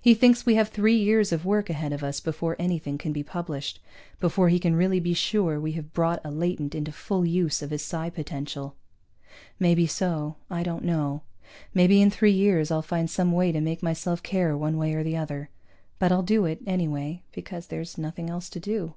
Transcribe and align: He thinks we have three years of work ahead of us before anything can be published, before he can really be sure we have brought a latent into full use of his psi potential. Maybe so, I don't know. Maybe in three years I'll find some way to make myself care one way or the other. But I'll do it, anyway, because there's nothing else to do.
He 0.00 0.14
thinks 0.14 0.46
we 0.46 0.54
have 0.54 0.68
three 0.70 0.96
years 0.96 1.30
of 1.30 1.44
work 1.44 1.68
ahead 1.68 1.92
of 1.92 2.02
us 2.02 2.20
before 2.20 2.56
anything 2.58 2.96
can 2.96 3.12
be 3.12 3.22
published, 3.22 3.80
before 4.18 4.48
he 4.48 4.58
can 4.58 4.74
really 4.74 4.98
be 4.98 5.12
sure 5.12 5.60
we 5.60 5.72
have 5.72 5.92
brought 5.92 6.22
a 6.24 6.30
latent 6.30 6.74
into 6.74 6.90
full 6.90 7.26
use 7.26 7.60
of 7.60 7.68
his 7.68 7.82
psi 7.84 8.08
potential. 8.08 8.76
Maybe 9.58 9.86
so, 9.86 10.36
I 10.48 10.62
don't 10.62 10.84
know. 10.84 11.20
Maybe 11.74 12.00
in 12.00 12.10
three 12.10 12.32
years 12.32 12.70
I'll 12.70 12.80
find 12.80 13.10
some 13.10 13.30
way 13.32 13.52
to 13.52 13.60
make 13.60 13.82
myself 13.82 14.22
care 14.22 14.56
one 14.56 14.78
way 14.78 14.94
or 14.94 15.04
the 15.04 15.18
other. 15.18 15.50
But 15.98 16.12
I'll 16.12 16.22
do 16.22 16.46
it, 16.46 16.62
anyway, 16.66 17.24
because 17.32 17.66
there's 17.66 17.98
nothing 17.98 18.30
else 18.30 18.48
to 18.48 18.60
do. 18.60 18.94